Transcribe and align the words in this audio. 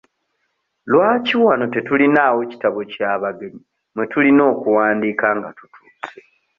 Lwaki 0.91 1.35
wano 1.43 1.65
tetulinaawo 1.73 2.39
kitabo 2.51 2.79
kya 2.91 3.11
bagenyi 3.21 3.61
mwe 3.93 4.05
tulina 4.11 4.43
okuwandiika 4.53 5.27
nga 5.37 5.49
tutuuse? 5.57 6.19